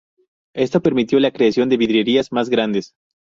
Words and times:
Esto 0.55 0.81
permitió 0.81 1.19
la 1.19 1.29
creación 1.29 1.69
de 1.69 1.77
vidrieras 1.77 2.31
más 2.31 2.49
grandes. 2.49 2.95